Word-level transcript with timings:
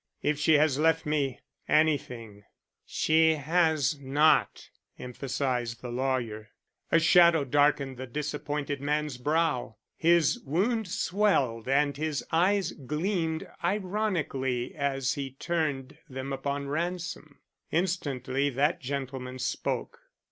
If 0.23 0.39
she 0.39 0.53
has 0.53 0.79
left 0.79 1.05
me 1.05 1.39
anything" 1.69 2.43
"She 2.87 3.35
has 3.35 3.99
not," 3.99 4.71
emphasized 4.97 5.83
the 5.83 5.91
lawyer. 5.91 6.49
A 6.91 6.97
shadow 6.97 7.43
darkened 7.43 7.97
the 7.97 8.07
disappointed 8.07 8.81
man's 8.81 9.19
brow. 9.19 9.75
His 9.95 10.39
wound 10.39 10.87
swelled 10.87 11.67
and 11.67 11.95
his 11.97 12.25
eyes 12.31 12.71
gleamed 12.71 13.47
ironically 13.63 14.73
as 14.73 15.13
he 15.13 15.33
turned 15.33 15.99
them 16.09 16.33
upon 16.33 16.67
Ransom. 16.67 17.37
Instantly 17.71 18.49
that 18.49 18.79
gentleman 18.81 19.37
spoke. 19.37 19.99